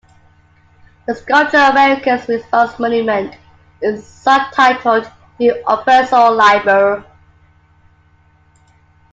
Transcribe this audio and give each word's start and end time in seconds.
The 1.05 1.13
sculpture 1.13 1.57
America's 1.59 2.27
Response 2.27 2.79
Monument 2.79 3.35
is 3.83 4.01
subtitled 4.01 5.07
"De 5.37 5.51
Oppresso 5.67 6.35
Liber". 6.35 7.05